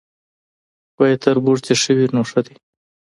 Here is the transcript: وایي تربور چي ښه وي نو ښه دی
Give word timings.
وایي 0.97 1.17
تربور 1.23 1.57
چي 1.65 1.73
ښه 1.81 1.91
وي 1.97 2.07
نو 2.15 2.21
ښه 2.29 2.39
دی 2.45 2.55